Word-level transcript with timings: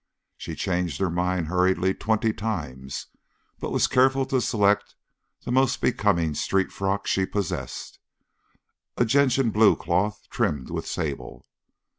She 0.35 0.55
changed 0.55 0.99
her 0.99 1.11
mind 1.11 1.45
hurriedly 1.45 1.93
twenty 1.93 2.33
times, 2.33 3.05
but 3.59 3.69
was 3.71 3.85
careful 3.85 4.25
to 4.25 4.41
select 4.41 4.95
the 5.45 5.51
most 5.51 5.79
becoming 5.79 6.33
street 6.33 6.71
frock 6.71 7.05
she 7.05 7.23
possessed, 7.23 7.99
a 8.97 9.05
gentian 9.05 9.51
blue 9.51 9.75
cloth 9.75 10.23
trimmed 10.31 10.71
with 10.71 10.87
sable. 10.87 11.45